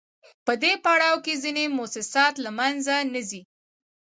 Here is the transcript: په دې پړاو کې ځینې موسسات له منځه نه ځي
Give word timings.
په 0.45 0.53
دې 0.63 0.73
پړاو 0.83 1.17
کې 1.25 1.33
ځینې 1.43 1.65
موسسات 1.77 2.33
له 2.45 2.49
منځه 2.59 2.95
نه 3.13 3.21
ځي 3.29 3.41